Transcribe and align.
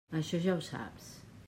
Això 0.19 0.39
ja 0.45 0.55
ho 0.61 0.65
saps. 0.69 1.13